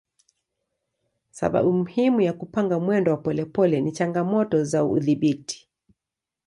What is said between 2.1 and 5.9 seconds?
ya kupanga mwendo wa polepole ni changamoto za udhibiti.